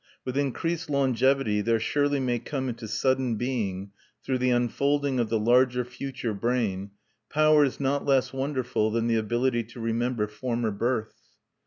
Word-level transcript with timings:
With 0.25 0.35
increased 0.35 0.89
longevity 0.89 1.61
there 1.61 1.79
surely 1.79 2.19
may 2.19 2.39
come 2.39 2.67
into 2.67 2.87
sudden 2.87 3.35
being, 3.35 3.91
through 4.23 4.39
the 4.39 4.49
unfolding 4.49 5.19
of 5.19 5.29
the 5.29 5.37
larger 5.37 5.85
future 5.85 6.33
brain, 6.33 6.89
powers 7.29 7.79
not 7.79 8.03
less 8.03 8.33
wonderful 8.33 8.89
than 8.89 9.05
the 9.05 9.17
ability 9.17 9.61
to 9.65 9.79
remember 9.79 10.25
former 10.27 10.71
births. 10.71 11.21